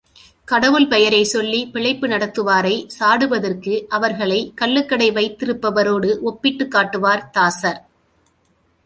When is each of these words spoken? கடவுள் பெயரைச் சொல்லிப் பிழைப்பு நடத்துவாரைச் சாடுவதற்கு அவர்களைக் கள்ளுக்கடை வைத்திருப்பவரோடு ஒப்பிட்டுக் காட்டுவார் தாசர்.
கடவுள் 0.47 0.87
பெயரைச் 0.87 1.25
சொல்லிப் 1.25 1.73
பிழைப்பு 1.73 2.07
நடத்துவாரைச் 2.07 2.87
சாடுவதற்கு 2.99 3.73
அவர்களைக் 3.89 4.53
கள்ளுக்கடை 4.61 5.09
வைத்திருப்பவரோடு 5.11 6.19
ஒப்பிட்டுக் 6.21 6.71
காட்டுவார் 6.71 7.29
தாசர். 7.29 7.79